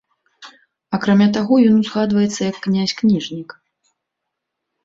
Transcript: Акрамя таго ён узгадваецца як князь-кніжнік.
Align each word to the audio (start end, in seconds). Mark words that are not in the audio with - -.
Акрамя 0.97 1.27
таго 1.35 1.53
ён 1.67 1.77
узгадваецца 1.81 2.39
як 2.49 2.57
князь-кніжнік. 2.67 3.49